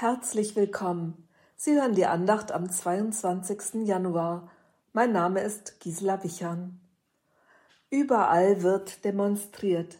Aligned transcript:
Herzlich 0.00 0.56
willkommen. 0.56 1.28
Sie 1.56 1.74
hören 1.74 1.94
die 1.94 2.06
Andacht 2.06 2.52
am 2.52 2.70
22. 2.70 3.86
Januar. 3.86 4.50
Mein 4.94 5.12
Name 5.12 5.42
ist 5.42 5.78
Gisela 5.78 6.24
Wichern. 6.24 6.80
Überall 7.90 8.62
wird 8.62 9.04
demonstriert 9.04 9.98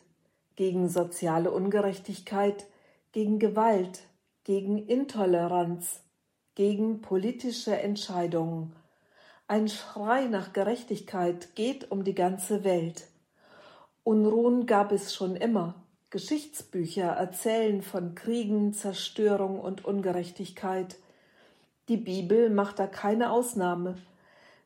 gegen 0.56 0.88
soziale 0.88 1.50
Ungerechtigkeit, 1.50 2.66
gegen 3.12 3.38
Gewalt, 3.38 4.00
gegen 4.44 4.78
Intoleranz, 4.78 6.03
gegen 6.55 7.03
politische 7.03 7.77
Entscheidungen. 7.77 8.75
Ein 9.48 9.69
Schrei 9.69 10.29
nach 10.29 10.55
Gerechtigkeit 10.55 11.55
geht 11.55 11.91
um 11.91 12.05
die 12.05 12.14
ganze 12.14 12.64
Welt. 12.64 13.07
Unruhen 14.03 14.64
gab 14.64 14.93
es 14.93 15.14
schon 15.14 15.37
immer. 15.37 15.75
Geschichtsbücher 16.11 17.06
erzählen 17.06 17.82
von 17.82 18.16
Kriegen, 18.16 18.74
Zerstörung 18.74 19.61
und 19.61 19.84
Ungerechtigkeit. 19.84 20.96
Die 21.89 21.96
Bibel 21.96 22.50
macht 22.50 22.80
da 22.80 22.89
keine 22.89 23.30
Ausnahme. 23.30 23.96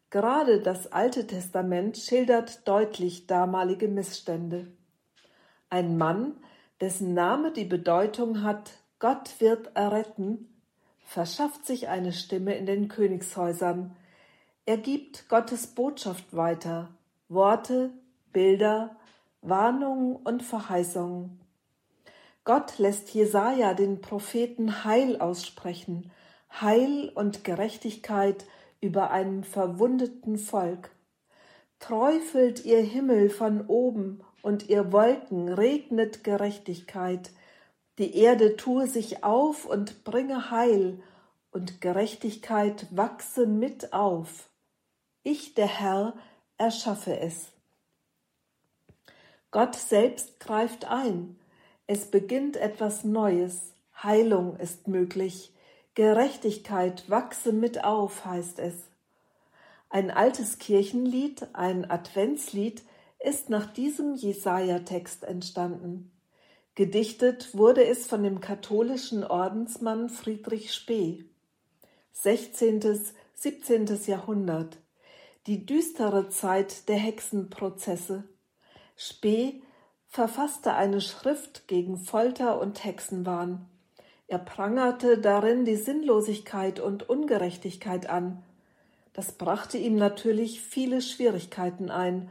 Gerade 0.09 0.61
das 0.61 0.91
Alte 0.91 1.27
Testament 1.27 1.99
schildert 1.99 2.67
deutlich 2.67 3.27
damalige 3.27 3.89
Missstände. 3.89 4.69
Ein 5.69 5.99
Mann, 5.99 6.33
dessen 6.81 7.13
Name 7.13 7.53
die 7.53 7.65
Bedeutung 7.65 8.43
hat, 8.43 8.71
Gott 8.99 9.39
wird 9.41 9.77
erretten, 9.77 10.49
verschafft 11.05 11.67
sich 11.67 11.89
eine 11.89 12.13
Stimme 12.13 12.55
in 12.55 12.65
den 12.65 12.89
Königshäusern. 12.89 13.95
Er 14.65 14.79
gibt 14.79 15.29
Gottes 15.29 15.67
Botschaft 15.67 16.35
weiter, 16.35 16.89
Worte, 17.29 17.91
Bilder, 18.33 18.97
Warnungen 19.47 20.17
und 20.17 20.43
Verheißungen. 20.43 21.39
Gott 22.45 22.79
lässt 22.79 23.11
Jesaja 23.11 23.75
den 23.75 24.01
Propheten 24.01 24.85
Heil 24.85 25.21
aussprechen, 25.21 26.11
Heil 26.51 27.11
und 27.15 27.45
Gerechtigkeit 27.45 28.47
über 28.81 29.11
einem 29.11 29.45
verwundeten 29.45 30.39
Volk. 30.39 30.91
Träufelt 31.79 32.65
ihr 32.65 32.81
Himmel 32.81 33.29
von 33.29 33.67
oben 33.67 34.23
und 34.43 34.69
ihr 34.69 34.93
Wolken 34.93 35.49
regnet 35.49 36.25
Gerechtigkeit. 36.25 37.31
Die 37.99 38.17
Erde 38.17 38.57
tue 38.57 38.87
sich 38.87 39.25
auf 39.25 39.67
und 39.67 40.05
bringe 40.05 40.51
Heil 40.51 41.03
und 41.51 41.81
Gerechtigkeit 41.81 42.87
wachse 42.91 43.47
mit 43.47 43.93
auf. 43.93 44.51
Ich, 45.23 45.55
der 45.55 45.69
Herr, 45.69 46.15
erschaffe 46.59 47.19
es. 47.19 47.54
Gott 49.55 49.77
selbst 49.77 50.41
greift 50.41 50.91
ein. 50.91 51.37
Es 51.87 52.11
beginnt 52.11 52.57
etwas 52.57 53.05
Neues. 53.05 53.73
Heilung 54.03 54.57
ist 54.57 54.89
möglich. 54.89 55.53
Gerechtigkeit 55.95 57.09
wachse 57.09 57.53
mit 57.53 57.85
auf, 57.85 58.25
heißt 58.25 58.59
es. 58.59 58.75
Ein 59.91 60.11
altes 60.11 60.59
Kirchenlied, 60.59 61.47
ein 61.53 61.89
Adventslied, 61.89 62.83
ist 63.21 63.49
nach 63.49 63.73
diesem 63.73 64.17
Jesaja-Text 64.17 65.23
entstanden. 65.23 66.11
Gedichtet 66.75 67.57
wurde 67.57 67.87
es 67.87 68.09
von 68.09 68.25
dem 68.25 68.41
katholischen 68.41 69.23
Ordensmann 69.23 70.09
Friedrich 70.09 70.75
Spee. 70.75 71.27
16., 72.11 72.81
17. 73.35 74.01
Jahrhundert. 74.07 74.79
Die 75.47 75.65
düstere 75.65 76.29
Zeit 76.29 76.89
der 76.89 76.97
Hexenprozesse. 76.97 78.25
Spee 78.97 79.63
verfasste 80.09 80.75
eine 80.75 81.01
Schrift 81.01 81.67
gegen 81.67 81.99
Folter 81.99 82.61
und 82.61 82.85
Hexenwahn. 82.85 83.67
Er 84.27 84.39
prangerte 84.39 85.19
darin 85.19 85.65
die 85.65 85.77
Sinnlosigkeit 85.77 86.81
und 86.81 87.09
Ungerechtigkeit 87.09 88.09
an. 88.09 88.45
Das 89.13 89.33
brachte 89.33 89.79
ihm 89.79 89.97
natürlich 89.97 90.61
viele 90.61 91.03
Schwierigkeiten 91.03 91.91
ein, 91.91 92.31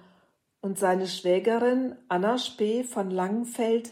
und 0.61 0.79
seine 0.79 1.07
Schwägerin 1.07 1.97
Anna 2.07 2.37
Spee 2.37 2.85
von 2.85 3.11
Langenfeld 3.11 3.91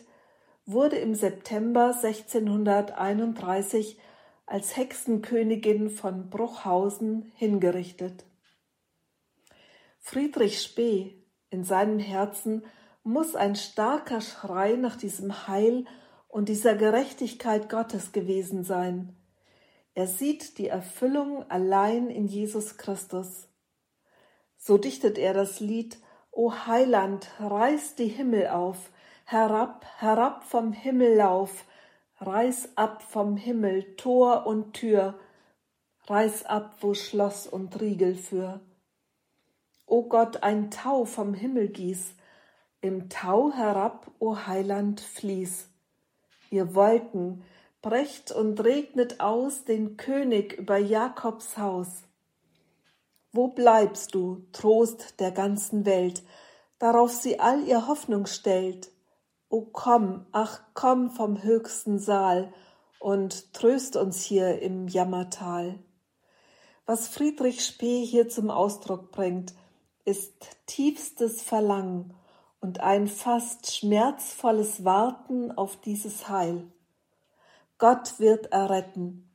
wurde 0.66 0.96
im 0.96 1.16
September 1.16 1.94
1631 2.02 4.00
als 4.46 4.78
Hexenkönigin 4.78 5.90
von 5.90 6.30
Bruchhausen 6.30 7.32
hingerichtet. 7.36 8.24
Friedrich 10.00 10.62
Spee 10.62 11.21
in 11.52 11.64
seinem 11.64 12.00
Herzen 12.00 12.66
muss 13.04 13.36
ein 13.36 13.56
starker 13.56 14.22
Schrei 14.22 14.74
nach 14.74 14.96
diesem 14.96 15.48
Heil 15.48 15.86
und 16.28 16.50
dieser 16.50 16.76
Gerechtigkeit 16.76 17.70
Gottes 17.70 18.14
gewesen 18.14 18.64
sein. 18.64 19.16
Er 19.94 20.08
sieht 20.08 20.58
die 20.58 20.68
Erfüllung 20.68 21.50
allein 21.50 22.10
in 22.10 22.26
Jesus 22.26 22.78
Christus. 22.78 23.50
So 24.58 24.78
dichtet 24.78 25.18
er 25.18 25.34
das 25.34 25.60
Lied 25.60 25.98
O 26.32 26.54
Heiland, 26.66 27.30
reiß 27.40 27.96
die 27.96 28.08
Himmel 28.08 28.48
auf, 28.48 28.90
herab, 29.26 29.86
herab 29.98 30.46
vom 30.46 30.72
Himmel 30.72 31.16
lauf, 31.16 31.66
reiß 32.20 32.78
ab 32.78 33.04
vom 33.04 33.36
Himmel 33.36 33.98
Tor 33.98 34.46
und 34.46 34.74
Tür, 34.74 35.20
reiß 36.08 36.46
ab, 36.46 36.78
wo 36.80 36.94
Schloss 36.94 37.48
und 37.48 37.82
Riegel 37.82 38.16
für. 38.16 38.62
O 39.92 40.04
Gott, 40.04 40.42
ein 40.42 40.72
Tau 40.72 41.04
vom 41.04 41.34
Himmel 41.34 41.68
gieß, 41.68 42.16
im 42.80 43.10
Tau 43.10 43.52
herab, 43.52 44.10
o 44.20 44.38
Heiland, 44.48 45.02
fließ. 45.02 45.68
Ihr 46.50 46.74
Wolken, 46.76 47.44
brecht 47.82 48.32
und 48.32 48.64
regnet 48.64 49.20
aus 49.20 49.66
den 49.66 49.98
König 49.98 50.54
über 50.54 50.78
Jakobs 50.78 51.58
Haus. 51.58 52.04
Wo 53.34 53.50
bleibst 53.50 54.16
du, 54.16 54.46
Trost 54.54 55.20
der 55.20 55.32
ganzen 55.32 55.86
Welt, 55.86 56.24
darauf 56.80 57.12
sie 57.12 57.42
all 57.42 57.68
ihr 57.68 57.86
Hoffnung 57.86 58.28
stellt? 58.28 58.94
O 59.50 59.60
komm, 59.60 60.26
ach 60.32 60.62
komm 60.74 61.10
vom 61.10 61.44
höchsten 61.44 62.00
Saal 62.00 62.54
und 63.02 63.54
tröst 63.54 63.98
uns 63.98 64.24
hier 64.24 64.62
im 64.62 64.88
Jammertal. 64.88 65.80
Was 66.86 67.10
Friedrich 67.10 67.66
Spee 67.66 68.06
hier 68.06 68.30
zum 68.30 68.50
Ausdruck 68.50 69.12
bringt, 69.12 69.54
ist 70.12 70.58
tiefstes 70.66 71.42
Verlangen 71.42 72.14
und 72.60 72.82
ein 72.82 73.08
fast 73.08 73.74
schmerzvolles 73.74 74.84
Warten 74.84 75.54
auf 75.54 75.80
dieses 75.80 76.28
Heil. 76.28 76.68
Gott 77.78 78.20
wird 78.20 78.52
erretten. 78.52 79.30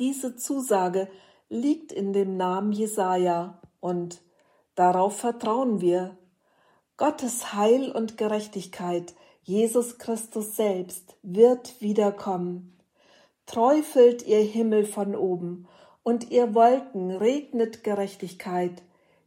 Diese 0.00 0.34
Zusage 0.34 1.08
liegt 1.48 1.92
in 1.92 2.12
dem 2.12 2.36
Namen 2.36 2.72
Jesaja 2.72 3.62
und 3.78 4.20
darauf 4.74 5.16
vertrauen 5.16 5.80
wir. 5.80 6.18
Gottes 6.96 7.52
Heil 7.52 7.92
und 7.92 8.18
Gerechtigkeit, 8.18 9.14
Jesus 9.44 9.98
Christus 9.98 10.56
selbst, 10.56 11.16
wird 11.22 11.80
wiederkommen. 11.80 12.76
Träufelt 13.46 14.26
ihr 14.26 14.40
Himmel 14.42 14.84
von 14.86 15.14
oben 15.14 15.68
und 16.02 16.32
ihr 16.32 16.52
Wolken 16.52 17.12
regnet 17.12 17.84
Gerechtigkeit 17.84 18.82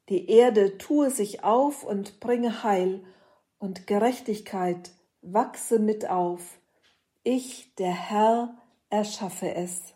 die 0.10 0.30
Erde 0.30 0.78
tue 0.78 1.12
sich 1.12 1.44
auf 1.44 1.84
und 1.84 2.20
bringe 2.20 2.64
Heil 2.64 3.04
und 3.60 3.88
Gerechtigkeit 3.88 4.92
wachse 5.22 5.80
mit 5.80 6.10
auf. 6.10 6.60
Ich, 7.24 7.76
der 7.76 7.92
Herr, 7.92 8.58
erschaffe 8.90 9.54
es. 9.54 9.94